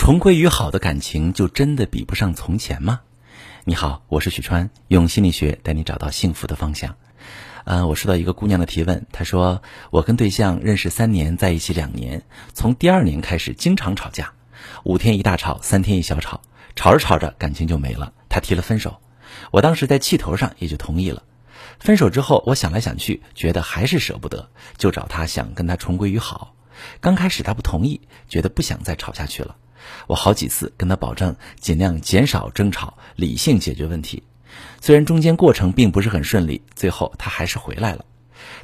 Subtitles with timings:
[0.00, 3.02] 重归于好的感情就真的比不上从前吗？
[3.64, 6.96] 你好，我是许川，用心理学带你找到幸福的方向。
[7.64, 12.22] 嗯，我收到一个姑娘的提问，她说我跟对象认识三年，在一起两年，
[12.54, 14.32] 从第二年开始经常吵架，
[14.84, 16.40] 五天一大吵，三天一小吵，
[16.74, 19.02] 吵着吵着感情就没了，她提了分手，
[19.50, 21.24] 我当时在气头上也就同意了。
[21.78, 24.48] 分手之后，我想来想去，觉得还是舍不得，
[24.78, 26.54] 就找他想跟他重归于好。
[27.00, 29.56] 刚开始他不同意，觉得不想再吵下去了。
[30.06, 34.22] 我好几次跟他保证，尽量减少争吵，理性解决问题。
[34.80, 38.04] 虽然中间过程并不是很顺利，最后他还是回来了。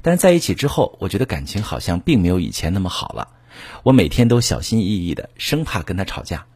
[0.03, 3.29] 但在一起之后，我觉得感情好像并没有以前那么好了。
[3.83, 6.47] 我每天都小心翼翼的，生怕跟他吵架。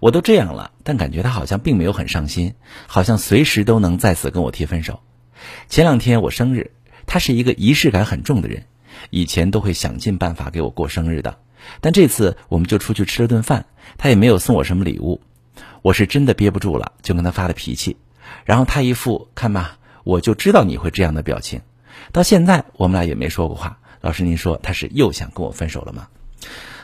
[0.00, 2.54] 我都这样了，但感觉他好像并没有很上心，
[2.86, 5.00] 好像随时都能再次跟我提分手。
[5.68, 6.72] 前两天我生日，
[7.06, 8.66] 他是一个仪式感很重的人，
[9.10, 11.38] 以前都会想尽办法给我过生日的。
[11.80, 13.64] 但这次我们就出去吃了顿饭，
[13.96, 15.20] 他也没有送我什么礼物，
[15.82, 17.96] 我是真的憋不住了，就跟他发了脾气。
[18.44, 21.60] 然后他一副看吧，我就知道你会这样的表情。
[22.10, 23.78] 到现在我们俩也没说过话。
[24.00, 26.08] 老师，您说他是又想跟我分手了吗？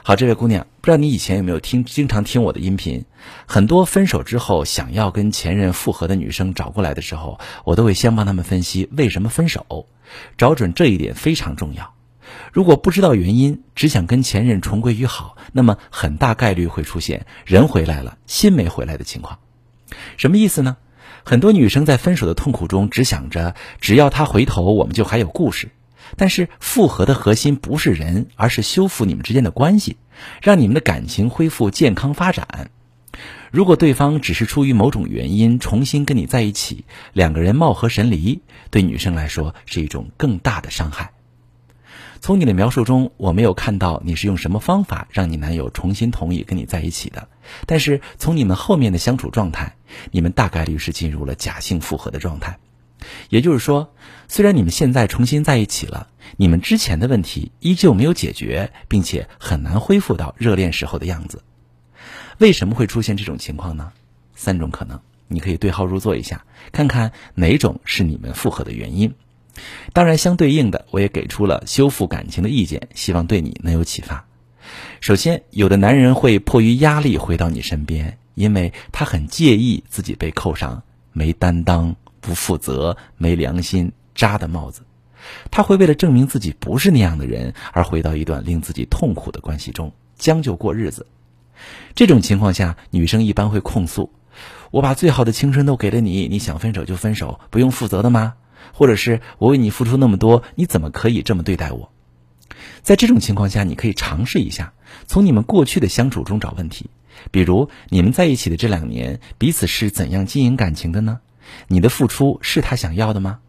[0.05, 3.05] 好，这位姑娘，不知道你以前有没有听经常听我的音频？
[3.47, 9.87] 很多分手之后想要跟前任复合的女生找过来的时候，我都会先帮他们分析为什么分手，
[10.37, 11.93] 找准这一点非常重要。
[12.53, 19.39] 如果不知道原因，只想跟前任重归于好，那么很大概率会出现人回来了，心没回来的情况。
[20.17, 20.77] 什么意思呢？
[21.25, 25.69] 很多女生在分手的痛苦中，只想着只要他回头，我们就还有故事。
[26.17, 29.99] 但是复合的核心不是人，而是修复你们之间的关系，
[30.41, 32.71] 让你们的感情恢复健康发展。
[33.51, 41.11] 如果对方只是出于某种原因重新跟你在一起，两个人貌合神离，对女生来说是一种更大的伤害。
[42.21, 47.29] 从你的描述中，我没有看到你是用什么方法让你男友重新同意跟你在一起的。
[47.67, 49.77] 但是从你们后面的相处状态，
[50.11, 52.59] 你们大概率是进入了假性复合的状态。
[53.31, 53.95] 也就是说，
[54.27, 61.43] 虽然你们现在重新在一起了，你们之前的问题依旧没有解决，并且很难恢复到热恋时候的样子。
[62.39, 63.93] 为什么会出现这种情况呢？
[64.35, 69.15] 三种可能，你可以对号入座一下，看看哪种是你们复合的原因。
[69.93, 74.27] 当然，相对应的，我也给出了修复感情的意见，希望对你能有启发。
[75.01, 80.83] 首先，有的男人会迫于压力回到你身边，因为他很介意自己被扣上
[81.13, 84.83] 没担当、不负责、没良心、渣的帽子。
[85.51, 91.07] 他会为了证明自己不是那样的人，而回到一段令自己痛苦的关系中将就过日子。
[91.95, 94.13] 这种情况下，女生一般会控诉
[94.71, 98.35] ：“我把最好的青春都给了你，你想分手就分手，不用负责的吗？”
[98.73, 101.93] 或者是我为你付出那么多，你怎么可以这么对待我？
[102.83, 104.73] 在这种情况下，你可以尝试一下，
[105.07, 106.91] 从你们过去的相处中找问题。
[107.31, 111.21] 比如，你们在一起的这两年，彼此是怎样经营感情的呢？
[111.67, 113.41] 你的付出是他想要的吗？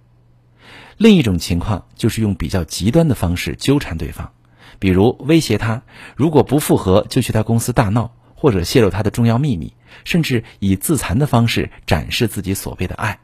[0.97, 4.31] 另一种情况就是用比较极端的方式纠缠对方，
[4.79, 5.83] 比如威胁他，
[6.15, 13.19] 如果不复合就去他公司大闹，或者泄露他的重要秘密，甚至以自残的方式展示自己所谓的爱。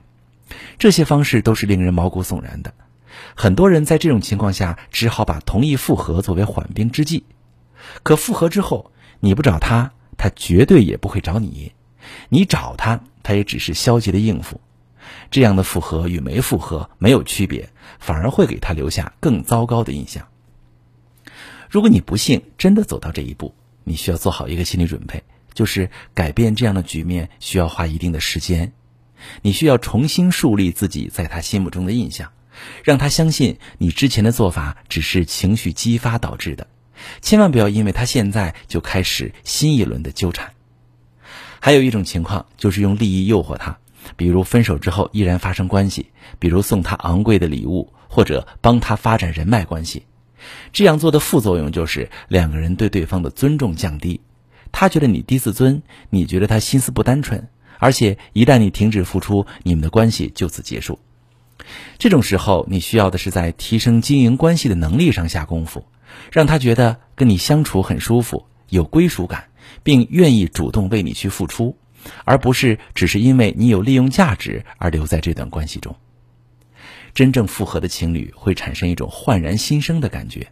[0.78, 2.74] 这些方式都是令人毛骨悚然的，
[3.36, 7.26] 很多人在这种情况下只好把同意复合作为缓兵之计。
[8.04, 11.72] 可复合之后，你不找他，他绝对也不会找你；
[12.30, 14.62] 你找他，他也只是消极的应付。
[15.30, 17.70] 这样的复合与没复合没有区别，
[18.00, 20.28] 反而会给他留下更糟糕的印象。
[21.70, 25.24] 如果你不幸真的走到这一步，你需要做好一个心理准备，
[25.54, 28.74] 就是改变这样的局面需要花一定的时间。
[29.42, 32.32] 你需要重新树立自己在他心目中的印象，
[32.84, 36.68] 让他相信你之前的做法只是情绪激发导致的，
[37.22, 40.52] 千万不要因为他现在就开始新一轮的纠缠。
[41.60, 43.78] 还有一种情况就是用利益诱惑他，
[44.16, 50.06] 比如分手之后依然发生关系，比如送他昂贵的礼物，或者帮他发展人脉关系。
[50.72, 54.22] 这样做的副作用就是两个人对对方的尊重降低，
[54.72, 55.82] 他觉得你低自尊，
[56.12, 57.50] 你觉得他心思不单纯。
[57.80, 61.00] 而且一旦你停止付出，你们的关系就此结束。
[61.98, 65.86] 这种时候，你需要的是在提升经营关系的能力上下功夫，
[66.32, 69.46] 让他觉得跟你相处很舒服，有归属感，
[69.82, 71.78] 并愿意主动为你去付出，
[72.24, 75.96] 而不是只是因为你有利用价值而留在这段关系中。
[77.14, 80.48] 真正复合的情侣会产生一种焕然新生的感觉，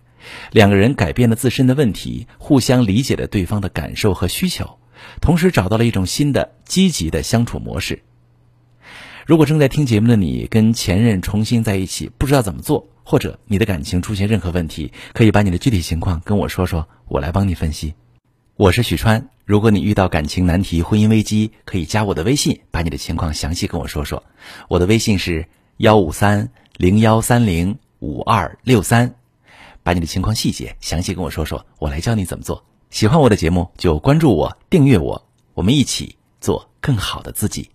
[0.52, 4.80] 两个人改变了自身的问题，互相理解了对方的感受和需求。
[5.22, 8.04] 同时找到了一种新的积极的相处模式。
[9.26, 17.94] 如果正在听节目的你跟前任重新在一起，不知道怎么做，或者你的感情出现任何问题，可以把你的具体情况跟我说说，我来帮你分析。
[18.56, 19.30] 我是许川。
[19.46, 24.24] 如果你遇到感情难题、婚姻危机，可以加我的微信，把你的情况详细跟我说说。
[24.68, 25.48] 我的微信是
[25.78, 29.16] 幺五三零幺三零五二六三，
[29.84, 32.66] 把你的情况细节详细跟我说说，我来教你怎么做。
[32.94, 35.20] 喜欢我的节目就关注我、订阅我，
[35.56, 37.68] 我们一起做更好的自己。